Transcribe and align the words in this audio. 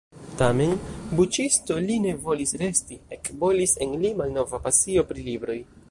Tamen 0.37 0.71
buĉisto 1.19 1.77
li 1.89 1.99
ne 2.07 2.15
volis 2.25 2.55
resti: 2.63 2.99
ekbolis 3.19 3.79
en 3.87 3.95
li 4.07 4.15
malnova 4.23 4.63
pasio 4.67 5.07
pri 5.13 5.29
libroj. 5.33 5.63